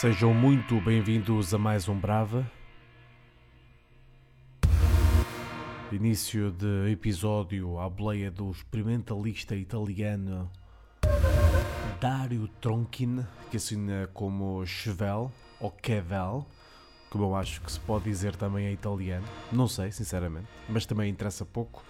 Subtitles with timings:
[0.00, 2.50] Sejam muito bem-vindos a mais um Brava.
[5.92, 10.50] Início de episódio à boleia do experimentalista italiano
[12.00, 16.46] Dario Tronkin, que assina como Chevel ou Kevel,
[17.10, 19.26] como eu acho que se pode dizer também em italiano.
[19.52, 21.84] Não sei, sinceramente, mas também interessa pouco.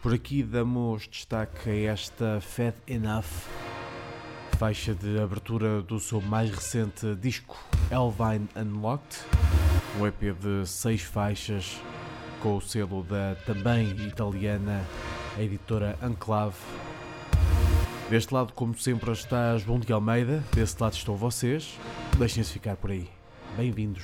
[0.00, 3.26] Por aqui damos destaque a esta Fed Enough,
[4.60, 7.56] faixa de abertura do seu mais recente disco
[7.90, 9.24] Elvine Unlocked,
[9.98, 11.80] um EP de seis faixas
[12.42, 14.84] com o selo da também italiana
[15.38, 16.58] editora Enclave.
[18.10, 21.78] Deste lado, como sempre, está João de Almeida, desse lado estão vocês.
[22.18, 23.08] Deixem-se ficar por aí.
[23.56, 24.02] Bem-vindos.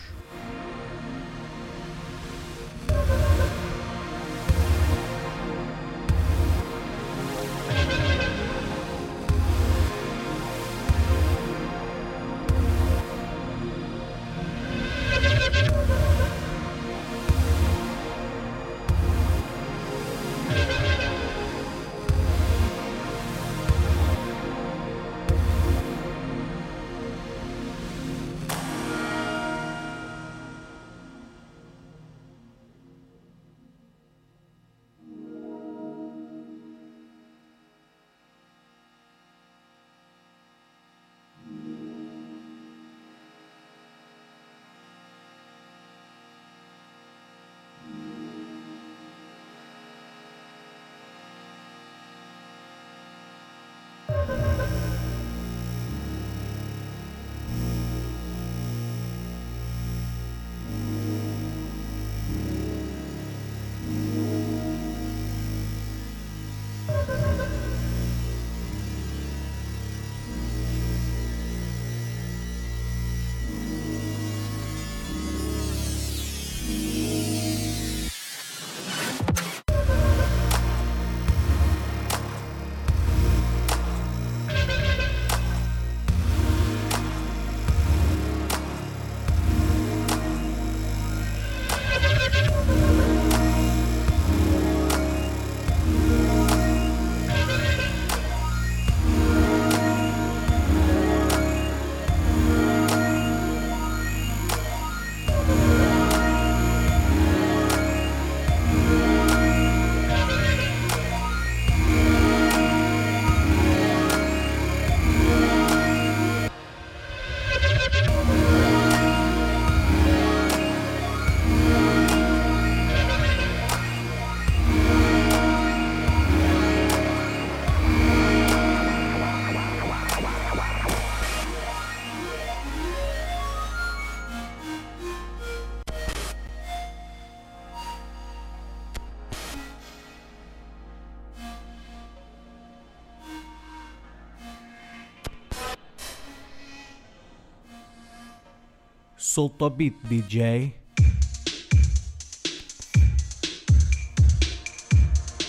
[149.36, 150.74] Solta o beat, DJ.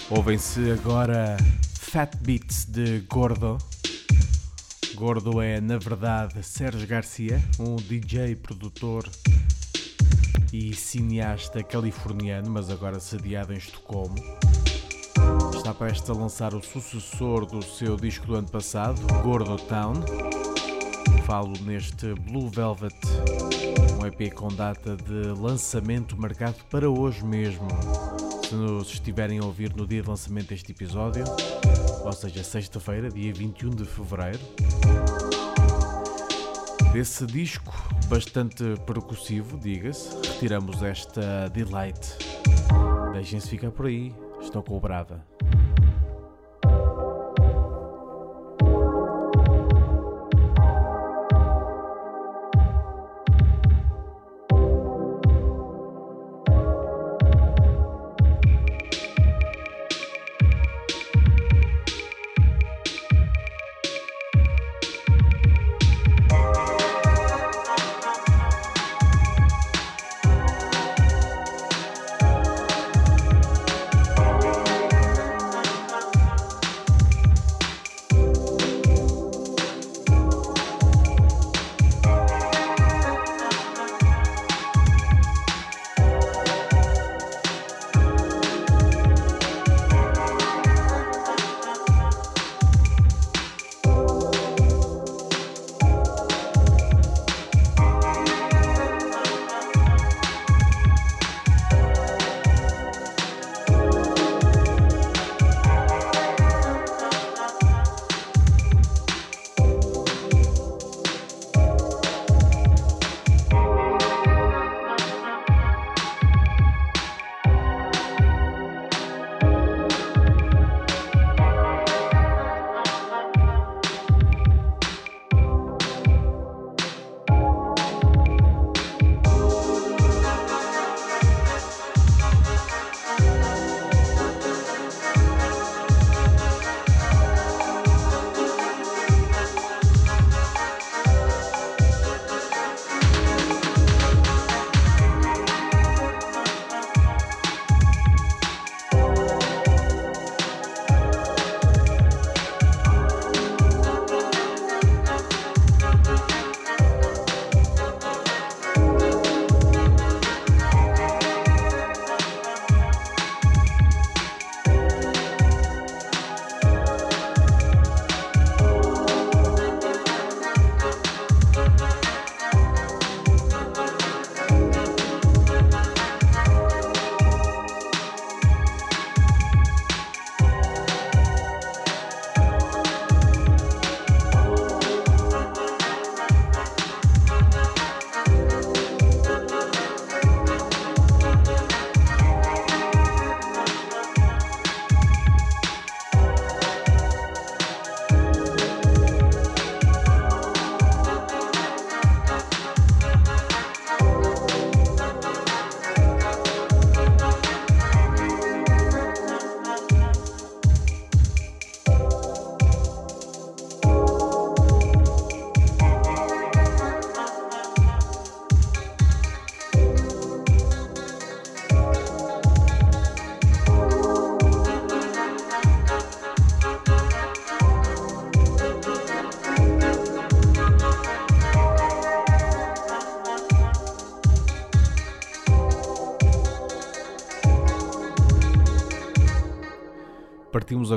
[0.09, 1.37] Ouvem-se agora
[1.79, 3.57] Fat Beats de Gordo.
[4.93, 9.09] Gordo é, na verdade, Sérgio Garcia, um DJ, produtor
[10.51, 14.17] e cineasta californiano, mas agora sediado em Estocolmo.
[15.55, 19.93] Está prestes a lançar o sucessor do seu disco do ano passado, Gordo Town.
[21.25, 22.93] Falo neste Blue Velvet,
[24.07, 27.67] EP com data de lançamento marcado para hoje mesmo.
[28.47, 31.25] Se nos estiverem a ouvir no dia de lançamento deste episódio,
[32.03, 34.39] ou seja, sexta-feira, dia 21 de fevereiro.
[36.93, 37.73] Desse disco,
[38.07, 42.17] bastante percussivo, diga-se, retiramos esta Delight.
[43.11, 44.79] Deixem-se ficar por aí, estão com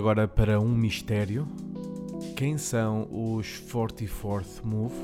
[0.01, 1.47] agora para um mistério.
[2.35, 4.95] Quem são os 44th Move?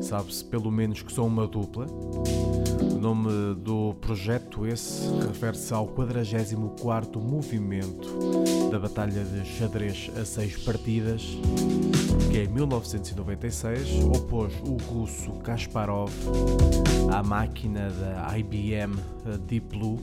[0.00, 1.86] Sabe-se pelo menos que são uma dupla.
[1.88, 8.08] O nome do projeto esse refere-se ao 44º movimento
[8.70, 11.24] da Batalha de Xadrez a seis partidas,
[12.30, 16.12] que em 1996 opôs o russo Kasparov
[17.12, 18.94] à máquina da IBM
[19.46, 19.98] Deep Blue.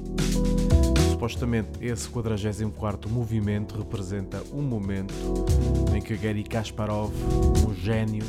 [1.11, 5.13] Supostamente esse 44º movimento representa um momento
[5.95, 7.11] em que Gary Kasparov,
[7.67, 8.23] um gênio,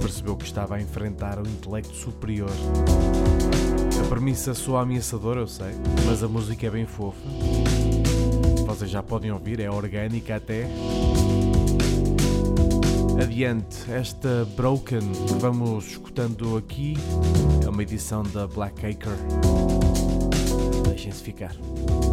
[0.00, 2.50] percebeu que estava a enfrentar um intelecto superior.
[4.04, 5.72] A premissa soa ameaçadora, eu sei,
[6.04, 7.18] mas a música é bem fofa.
[8.66, 10.68] Vocês já podem ouvir, é orgânica até.
[13.18, 16.94] Adiante, esta Broken que vamos escutando aqui
[17.64, 19.85] é uma edição da Black Acre.
[21.38, 22.05] Deixem-se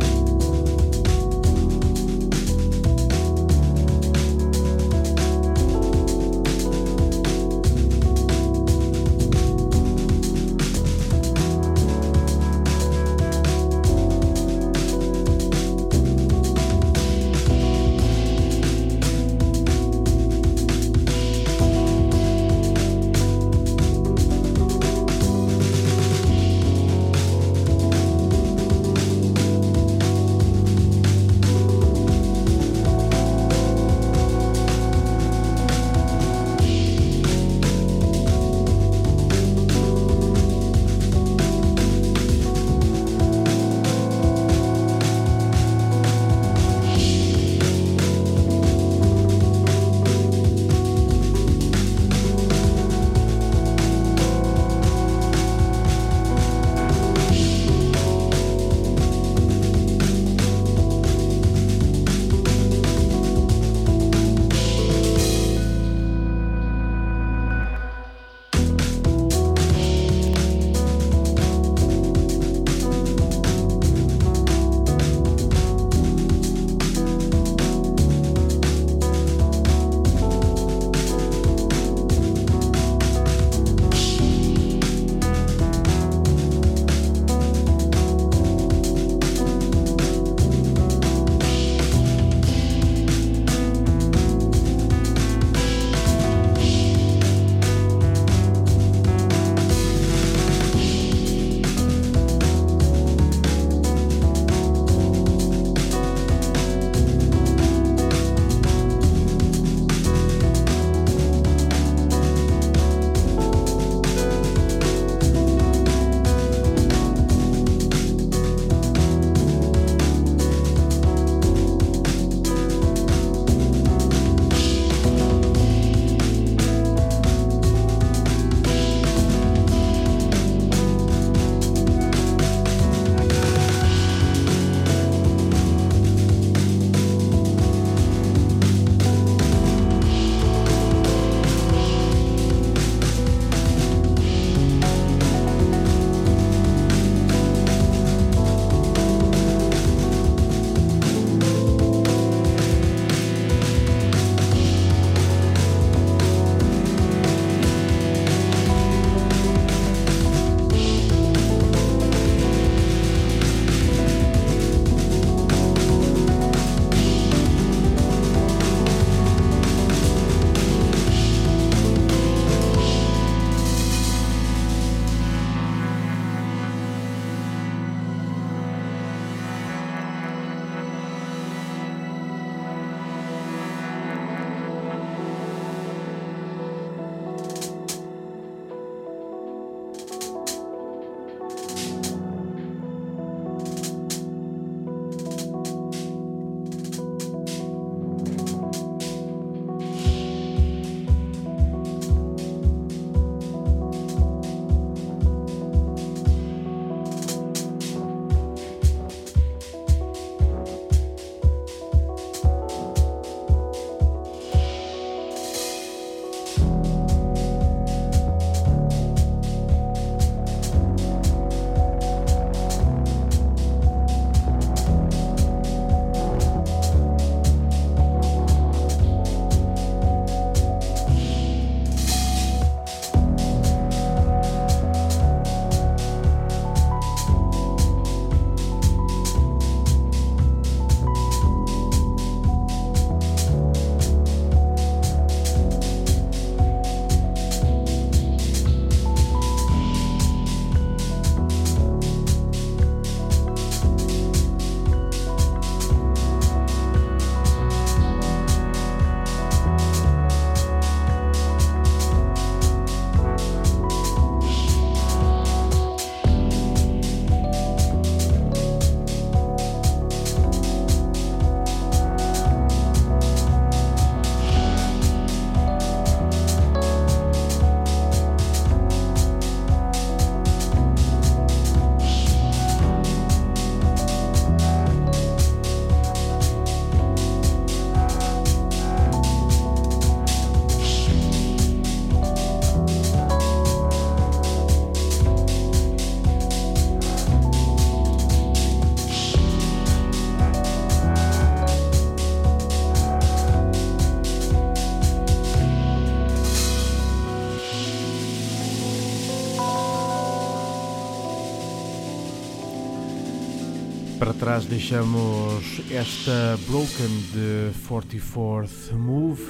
[314.24, 319.44] para trás deixamos esta Broken de 44th Move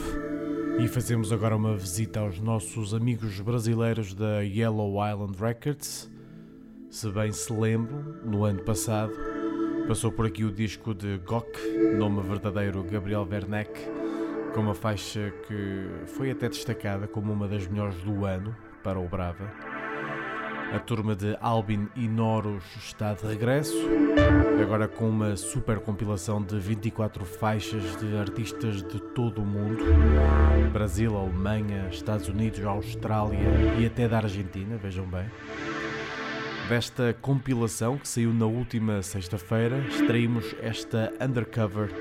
[0.79, 6.09] e fazemos agora uma visita aos nossos amigos brasileiros da Yellow Island Records.
[6.89, 9.13] Se bem se lembram, no ano passado
[9.87, 11.55] passou por aqui o disco de Gok,
[11.99, 13.79] nome verdadeiro Gabriel Werneck,
[14.55, 19.07] com uma faixa que foi até destacada como uma das melhores do ano para o
[19.07, 19.72] Brava.
[20.73, 23.77] A turma de Albin e Noros está de regresso,
[24.59, 29.83] agora com uma super compilação de 24 faixas de artistas de todo o mundo:
[30.73, 33.37] Brasil, Alemanha, Estados Unidos, Austrália
[33.79, 35.29] e até da Argentina, vejam bem.
[36.67, 41.91] Desta compilação que saiu na última sexta-feira, extraímos esta Undercover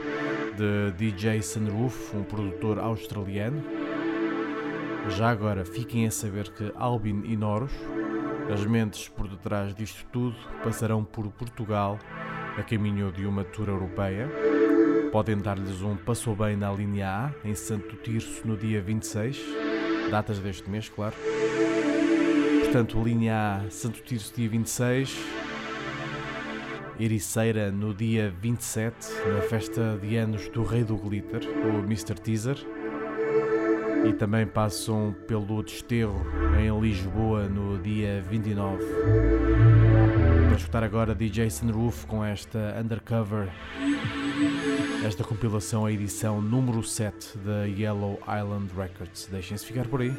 [0.56, 3.62] de DJ Sunroof, um produtor australiano.
[5.10, 7.72] Já agora fiquem a saber que Albin e Noros
[8.52, 11.98] as mentes por detrás disto tudo passarão por Portugal
[12.58, 14.28] a caminho de uma tour europeia.
[15.10, 19.42] Podem dar-lhes um passou bem na linha A, em Santo Tirso, no dia 26,
[20.10, 21.14] datas deste mês, claro.
[22.60, 25.16] Portanto, linha A, Santo Tirso, dia 26.
[27.00, 28.94] Ericeira, no dia 27,
[29.34, 32.14] na festa de anos do Rei do Glitter, o Mr.
[32.14, 32.58] Teaser
[34.04, 36.24] e também passam pelo Desterro
[36.58, 38.84] em Lisboa no dia 29.
[40.48, 43.48] Para escutar agora DJ Sunroof com esta Undercover,
[45.04, 49.28] esta compilação, a edição número 7 da Yellow Island Records.
[49.30, 50.12] Deixem-se ficar por aí.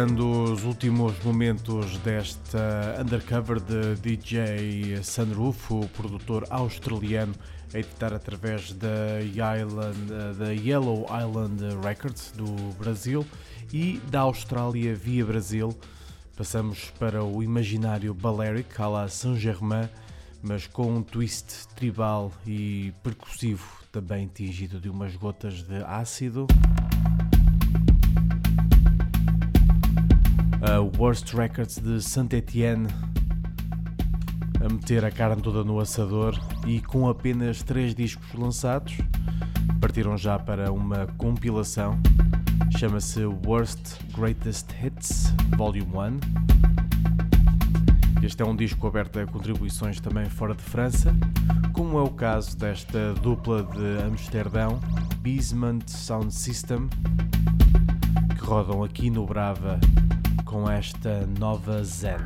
[0.00, 7.34] Vamos escutando os últimos momentos desta undercover de DJ Sunroof, o produtor australiano,
[7.74, 9.98] a editar através da, Island,
[10.38, 12.46] da Yellow Island Records do
[12.78, 13.26] Brasil
[13.74, 15.76] e da Austrália via Brasil.
[16.34, 19.88] Passamos para o imaginário Balearic, à la Saint-Germain,
[20.42, 26.46] mas com um twist tribal e percussivo, também tingido de umas gotas de ácido.
[30.62, 32.86] A Worst Records de Saint Etienne
[34.62, 38.98] a meter a carne toda no assador e com apenas três discos lançados
[39.80, 41.98] partiram já para uma compilação.
[42.76, 46.20] Chama-se Worst Greatest Hits Volume 1
[48.22, 51.14] este é um disco aberto a contribuições também fora de França
[51.72, 54.78] como é o caso desta dupla de Amsterdão
[55.24, 56.88] Basement Sound System
[58.36, 59.80] que rodam aqui no Brava
[60.50, 62.18] com esta nova Zen.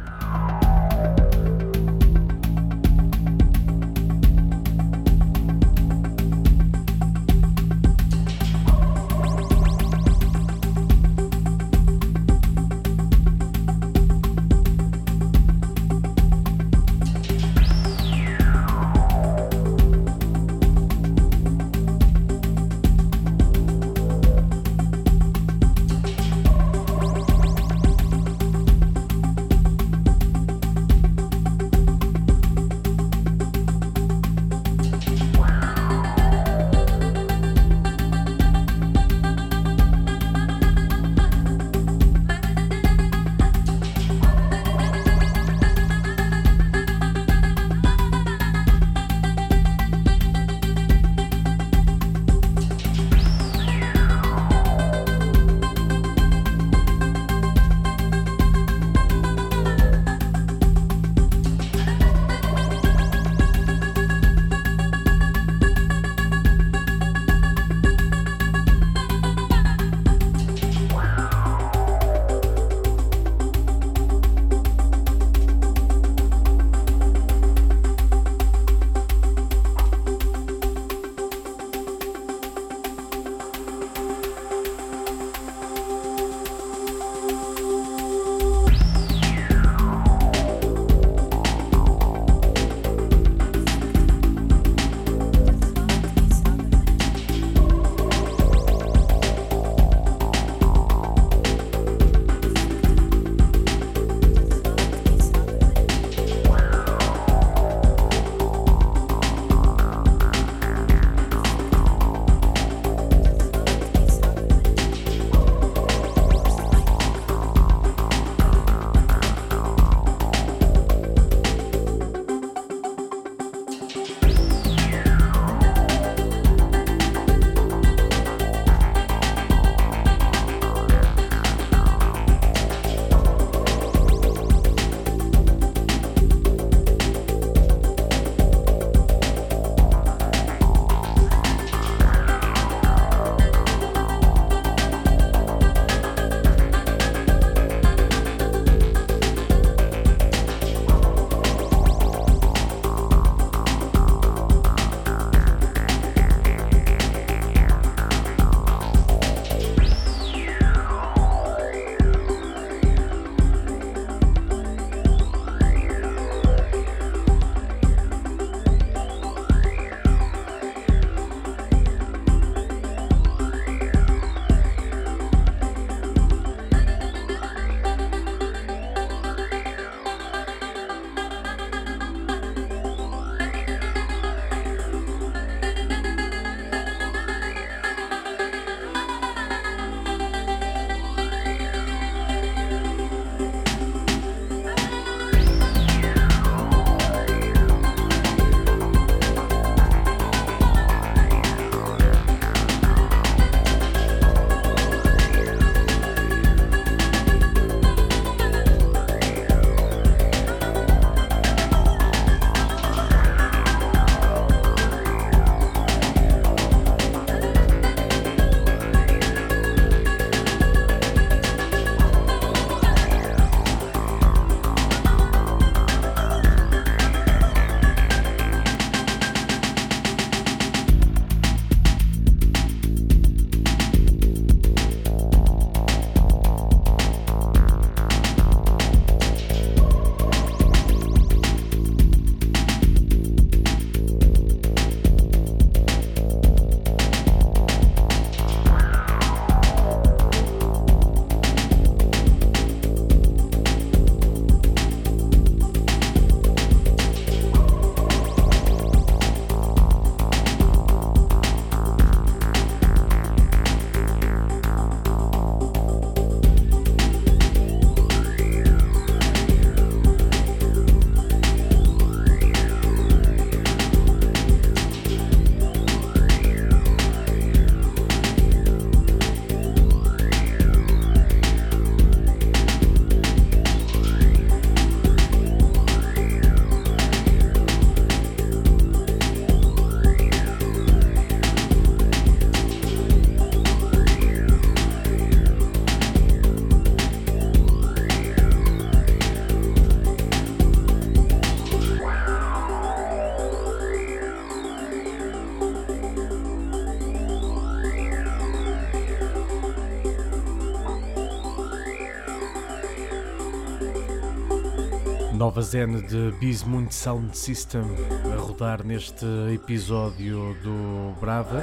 [315.65, 317.85] Nova zen de Bismuth Sound System
[318.31, 319.25] a rodar neste
[319.55, 321.63] episódio do Brava.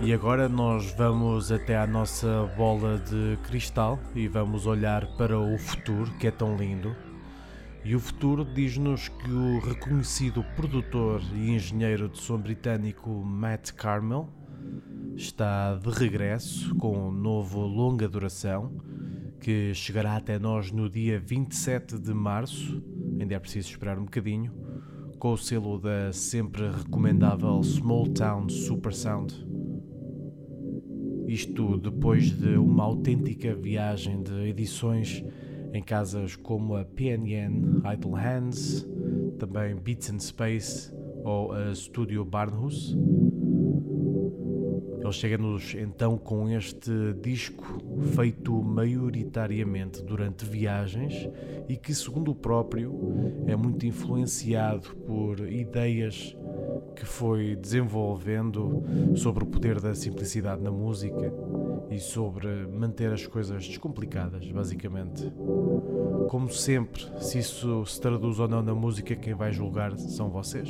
[0.00, 5.58] E agora nós vamos até à nossa bola de cristal e vamos olhar para o
[5.58, 6.94] futuro que é tão lindo.
[7.84, 14.28] E o futuro diz-nos que o reconhecido produtor e engenheiro de som britânico Matt Carmel
[15.16, 18.70] está de regresso com um novo longa duração
[19.40, 22.82] que chegará até nós no dia 27 de março,
[23.20, 24.52] ainda é preciso esperar um bocadinho,
[25.18, 29.34] com o selo da sempre recomendável Small Town Super Sound.
[31.26, 35.24] Isto depois de uma autêntica viagem de edições
[35.72, 38.88] em casas como a PNN Idle Hands,
[39.38, 40.92] também Beats and Space
[41.24, 42.96] ou a Studio Barnhus
[45.08, 46.90] ele chega-nos então com este
[47.20, 47.64] disco
[48.14, 51.28] feito maioritariamente durante viagens
[51.68, 52.94] e que, segundo o próprio,
[53.46, 56.36] é muito influenciado por ideias
[56.94, 58.82] que foi desenvolvendo
[59.16, 61.32] sobre o poder da simplicidade na música
[61.90, 65.32] e sobre manter as coisas descomplicadas, basicamente.
[66.28, 70.68] Como sempre, se isso se traduz ou não na música, quem vai julgar são vocês.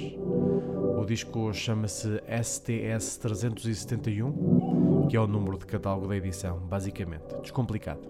[0.98, 8.00] O disco chama-se STS 371, que é o número de catálogo da edição, basicamente, descomplicado.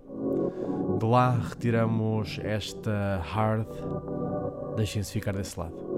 [0.99, 3.68] De lá retiramos esta hard,
[4.77, 5.98] deixem-se ficar desse lado.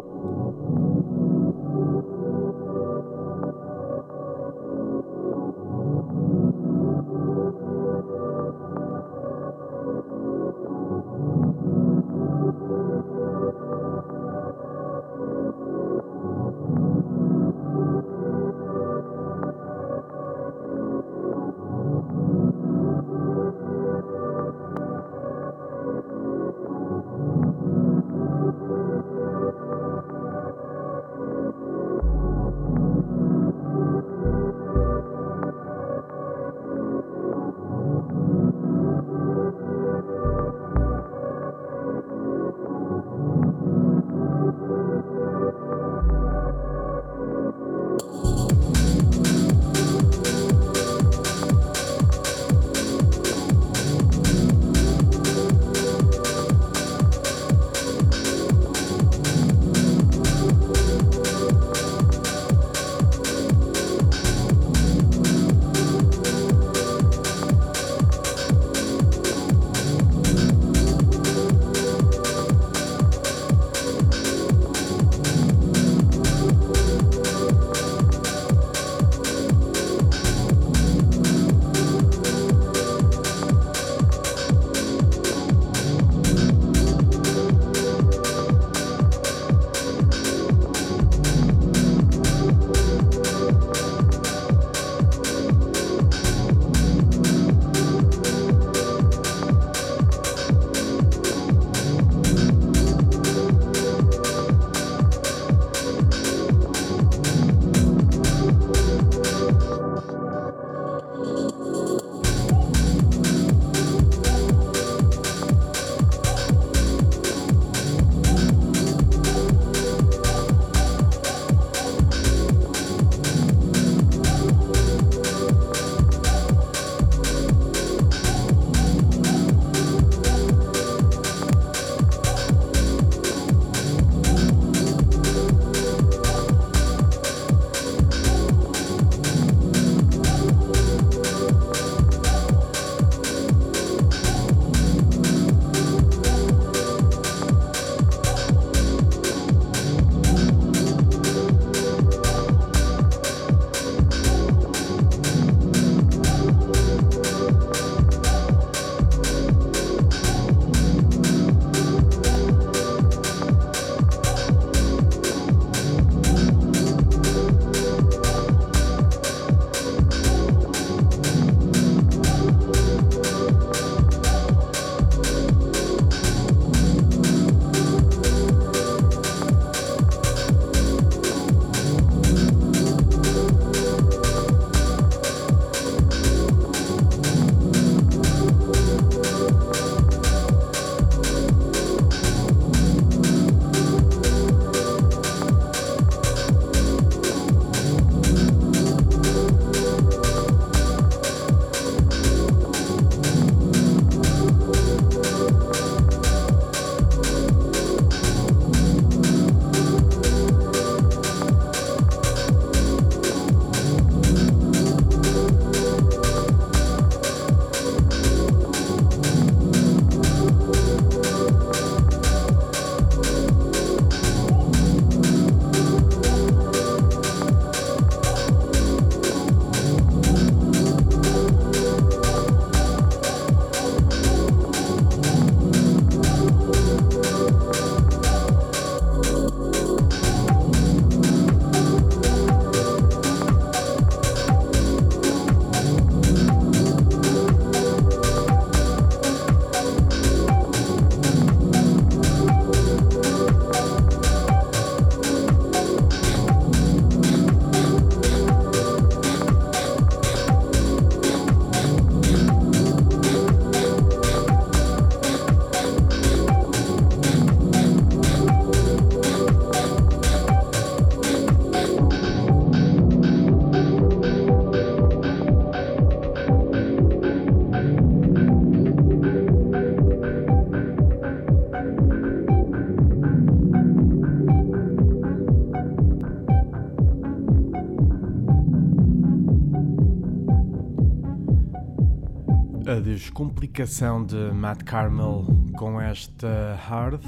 [293.14, 295.44] Descomplicação de Matt Carmel
[295.76, 297.20] com esta hard.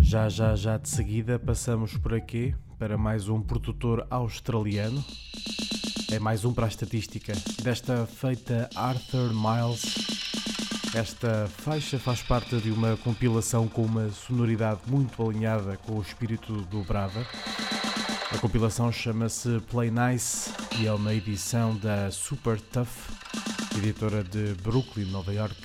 [0.00, 5.04] Já, já, já de seguida passamos por aqui para mais um produtor australiano.
[6.10, 9.82] É mais um para a estatística desta feita Arthur Miles.
[10.94, 16.52] Esta faixa faz parte de uma compilação com uma sonoridade muito alinhada com o espírito
[16.62, 17.26] do Brava.
[18.34, 22.88] A compilação chama-se Play Nice e é uma edição da Super Tough,
[23.76, 25.56] editora de Brooklyn, Nova York.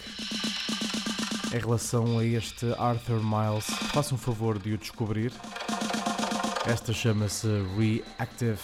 [1.54, 5.32] Em relação a este Arthur Miles, faça um favor de o descobrir.
[6.66, 8.60] Esta chama-se Reactive.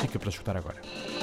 [0.00, 1.15] Fica para escutar agora.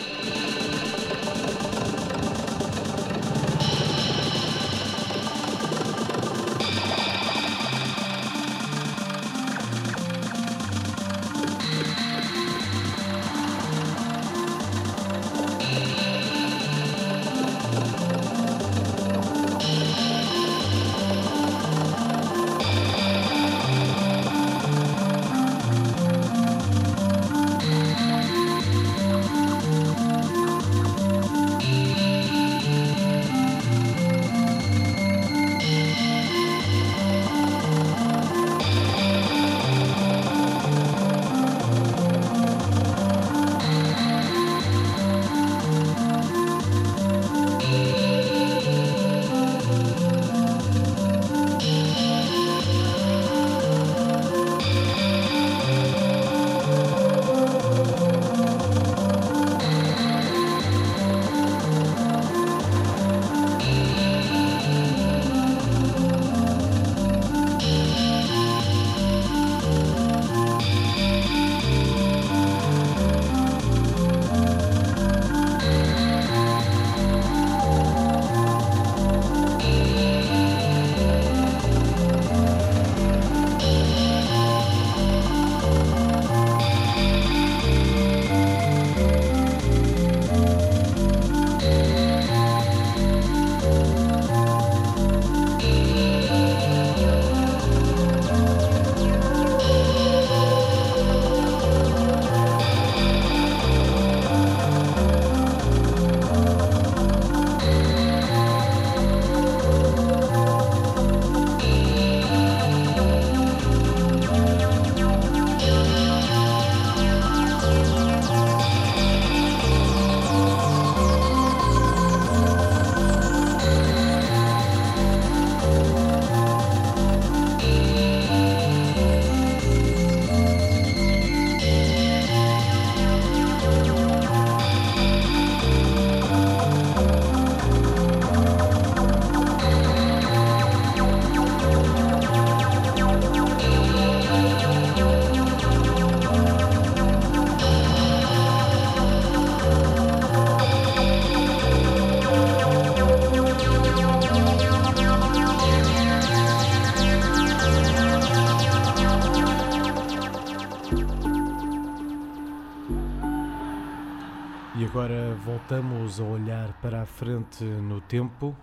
[166.13, 168.55] Voltamos a olhar para a frente no tempo,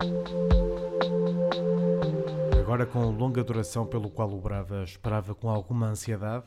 [2.59, 6.45] agora com longa duração pelo qual o Brava esperava com alguma ansiedade.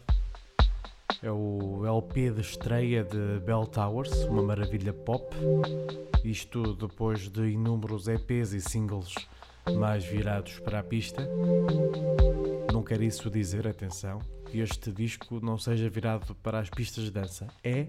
[1.23, 5.35] É o LP de estreia de Bell Towers, uma maravilha pop.
[6.23, 9.15] Isto depois de inúmeros EPs e singles
[9.77, 11.27] mais virados para a pista.
[12.73, 14.21] Não quer isso dizer, atenção,
[14.55, 17.49] que este disco não seja virado para as pistas de dança.
[17.65, 17.89] É,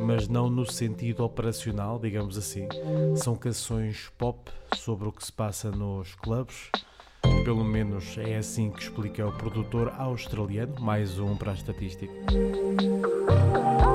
[0.00, 2.68] mas não no sentido operacional, digamos assim.
[3.16, 6.70] São canções pop sobre o que se passa nos clubes.
[7.44, 12.14] Pelo menos é assim que explica o produtor australiano, mais um para a estatística.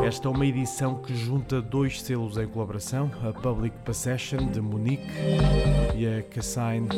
[0.05, 5.07] Esta é uma edição que junta dois selos em colaboração, a Public Possession de Munique
[5.95, 6.89] e a Cassine,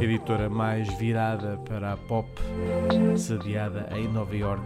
[0.00, 2.28] editora mais virada para a pop,
[3.16, 4.62] sediada em Nova York.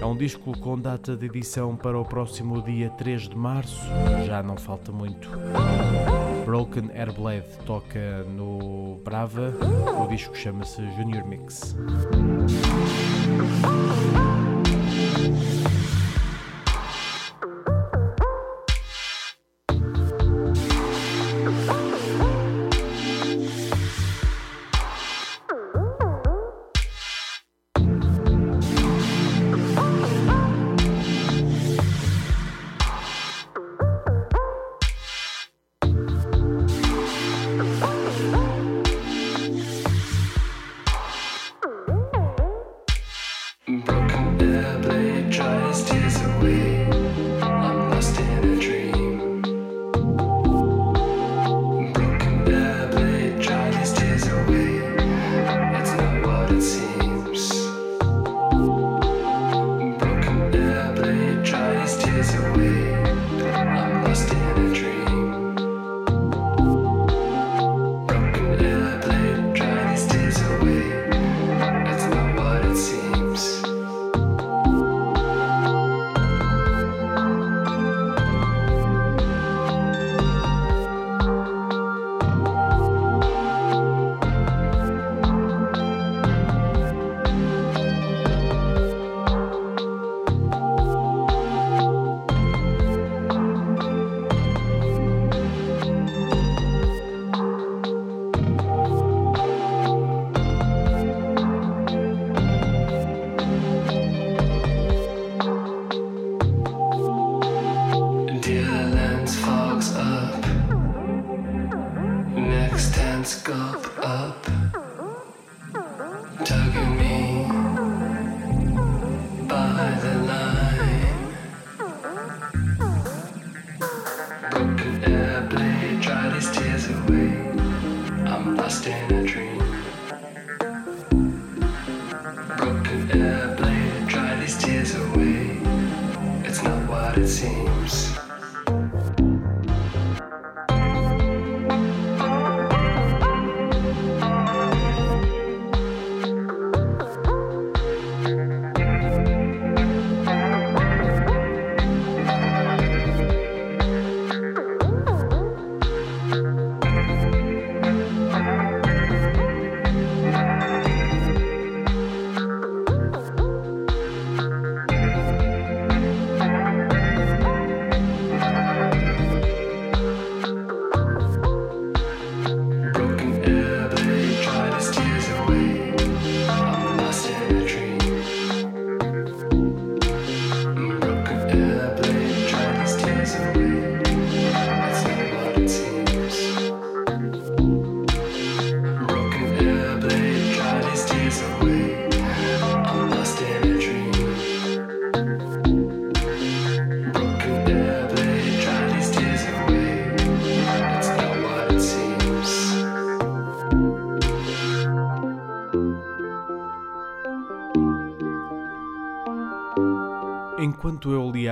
[0.00, 3.80] É um disco com data de edição para o próximo dia 3 de março,
[4.26, 5.30] já não falta muito.
[6.44, 9.54] Broken Airblade toca no Brava,
[10.02, 11.76] o disco chama-se Junior Mix.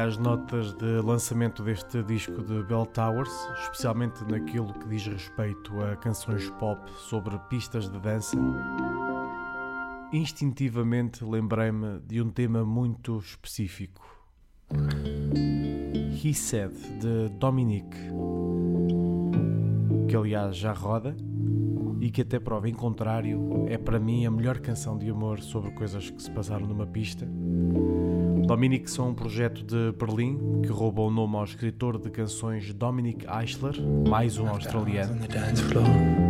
[0.05, 3.32] As notas de lançamento deste disco de Bell Towers,
[3.62, 8.36] especialmente naquilo que diz respeito a canções pop sobre pistas de dança,
[10.12, 14.07] instintivamente lembrei-me de um tema muito específico.
[16.24, 17.96] He Said, de Dominic,
[20.09, 21.16] que aliás já roda
[22.01, 25.70] e que até prova em contrário é para mim a melhor canção de amor sobre
[25.72, 27.26] coisas que se passaram numa pista
[28.47, 33.26] Dominic são um projeto de Berlim que rouba o nome ao escritor de canções Dominic
[33.26, 33.74] Eichler,
[34.09, 35.20] mais um australiano.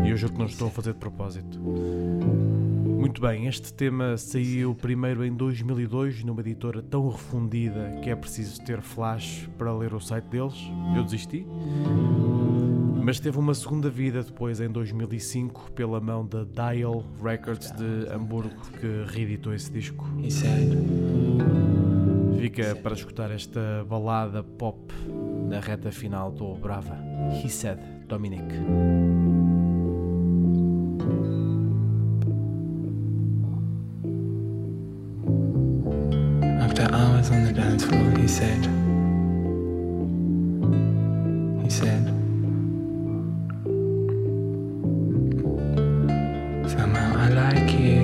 [0.05, 1.59] E eu juro que não estou a fazer de propósito.
[1.59, 8.61] Muito bem, este tema saiu primeiro em 2002 numa editora tão refundida que é preciso
[8.65, 10.57] ter flash para ler o site deles.
[10.97, 11.47] Eu desisti.
[13.03, 18.61] Mas teve uma segunda vida depois em 2005 pela mão da Dial Records de Hamburgo
[18.79, 20.07] que reeditou esse disco.
[22.39, 24.93] Fica para escutar esta balada pop
[25.49, 26.97] na reta final do Brava.
[27.43, 28.45] He said, Dominic.
[36.61, 38.65] After hours on the dance floor, he said,
[41.65, 42.07] he said,
[46.69, 48.03] somehow I like you,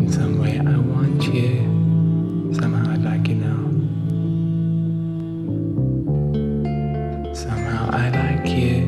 [0.00, 1.67] in some way I want you.
[2.98, 3.62] I like you now.
[7.32, 8.78] Somehow I like you.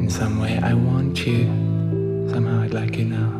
[0.00, 1.46] In some way I want you.
[2.28, 3.32] Somehow I'd like you now.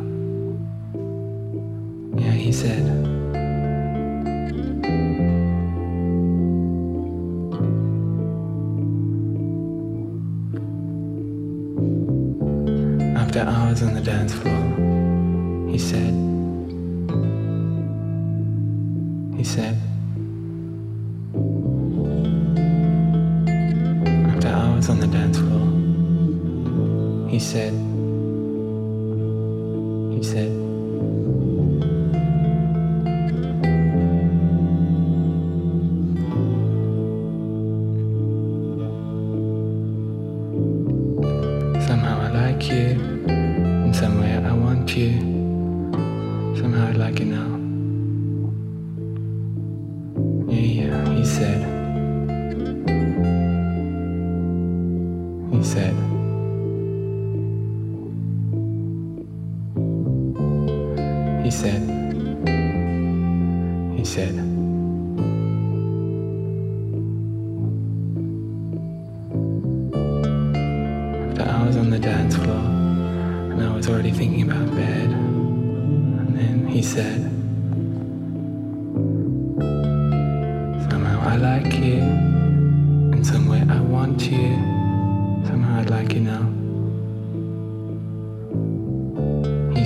[2.19, 3.08] Yeah, he said.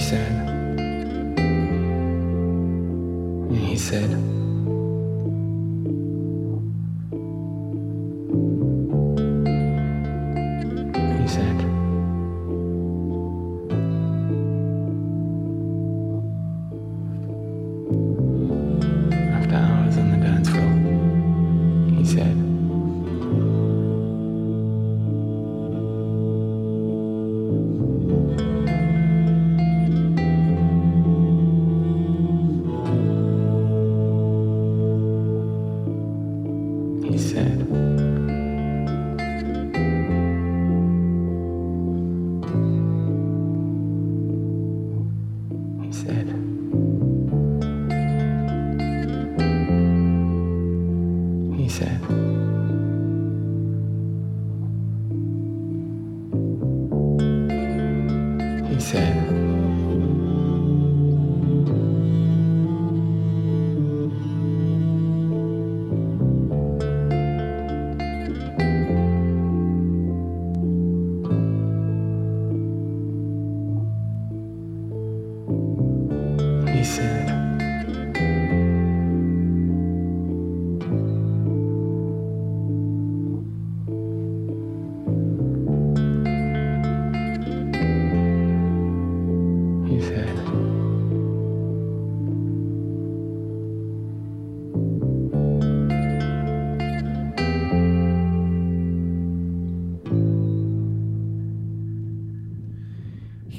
[0.04, 0.50] He said,
[3.50, 4.43] he said,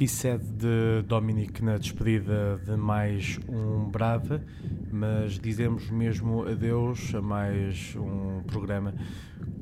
[0.07, 4.45] Said de Dominic na despedida de mais um Brava,
[4.93, 8.95] mas dizemos mesmo adeus a mais um programa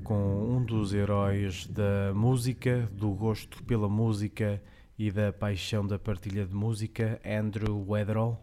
[0.03, 4.63] com um dos heróis da música, do gosto pela música
[4.99, 8.43] e da paixão da partilha de música, Andrew Weatherall.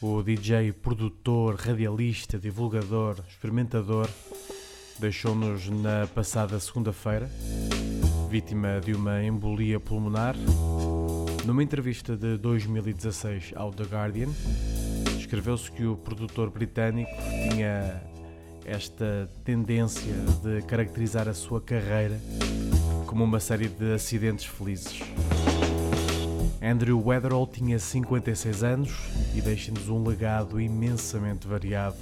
[0.00, 4.08] O DJ, produtor, radialista, divulgador, experimentador,
[4.98, 7.30] deixou-nos na passada segunda-feira
[8.26, 10.34] vítima de uma embolia pulmonar.
[11.44, 14.28] Numa entrevista de 2016 ao The Guardian,
[15.16, 17.10] escreveu-se que o produtor britânico
[17.48, 18.02] tinha
[18.64, 20.12] esta tendência
[20.42, 22.20] de caracterizar a sua carreira
[23.06, 25.00] como uma série de acidentes felizes.
[26.60, 28.90] Andrew Weatherall tinha 56 anos
[29.36, 31.96] e deixa-nos um legado imensamente variado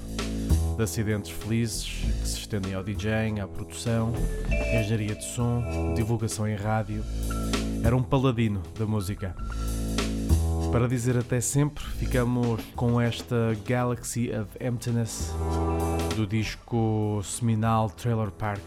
[0.76, 4.12] de acidentes felizes que se estendem ao DJing, à produção,
[4.74, 7.04] engenharia de som, divulgação em rádio.
[7.84, 9.34] Era um paladino da música.
[10.72, 15.32] Para dizer até sempre, ficamos com esta Galaxy of Emptiness
[16.16, 18.60] do disco seminal Trailer Park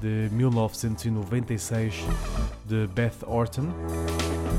[0.00, 2.04] de 1996
[2.66, 3.68] de Beth Orton,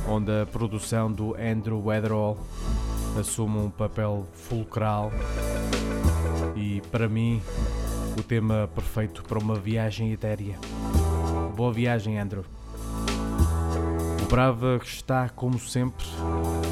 [0.08, 2.38] onde a produção do Andrew Weatherall
[3.20, 5.12] assume um papel fulcral
[6.80, 7.42] e, para mim,
[8.18, 10.58] o tema perfeito para uma viagem etérea.
[11.56, 12.44] Boa viagem, Andrew.
[14.24, 16.06] O Brava está, como sempre,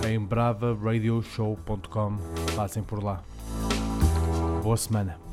[0.07, 2.17] em bravaradioshow.com.
[2.55, 3.21] Passem por lá.
[4.63, 5.26] Boa semana.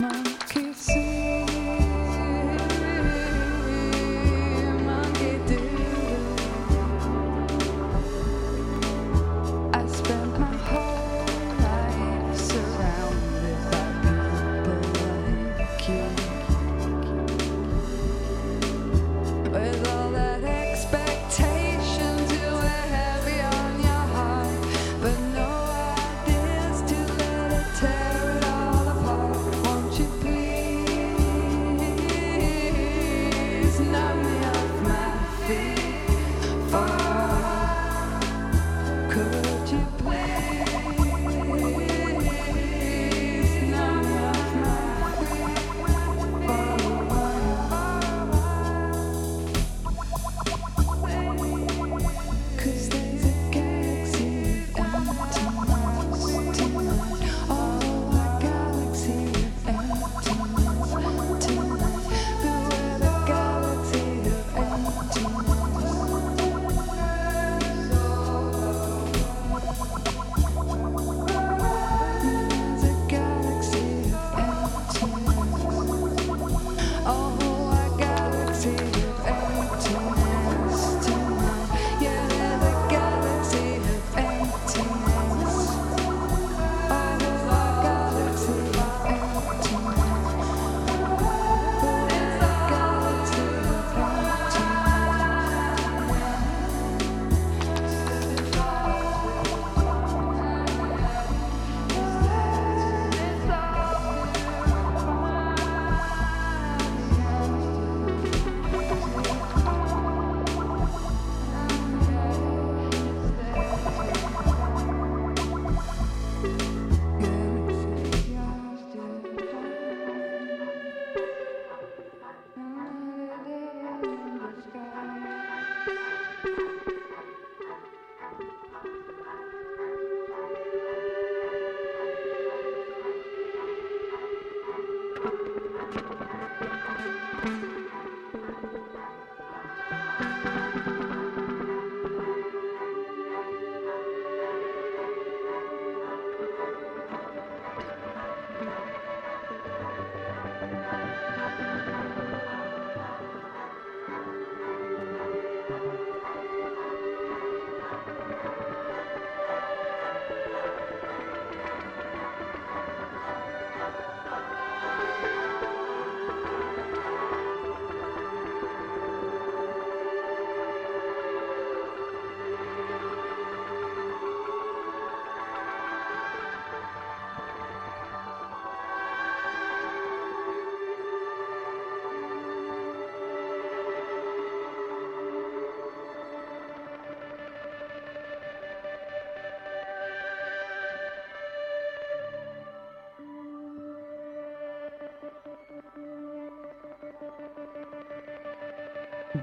[0.00, 0.33] my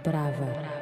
[0.04, 0.81] Brava.